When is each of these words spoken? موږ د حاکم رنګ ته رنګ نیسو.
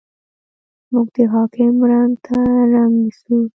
موږ 0.91 1.07
د 1.15 1.17
حاکم 1.33 1.75
رنګ 1.91 2.13
ته 2.25 2.37
رنګ 2.73 2.93
نیسو. 3.03 3.37